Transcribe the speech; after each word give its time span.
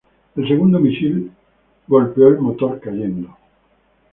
El 0.35 0.47
segundo 0.47 0.79
misil 0.79 1.11
luego 1.11 1.33
golpeó 2.05 2.29
el 2.29 2.39
motor 2.39 2.79
cayendo. 2.79 3.37